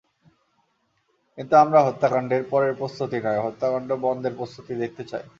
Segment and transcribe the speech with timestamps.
[1.37, 5.25] কিন্তু আমরা হত্যাকাণ্ডের পরের প্রস্তুতি নয়, হত্যাকাণ্ড বন্ধের প্রস্তুতি দেখতে চাই।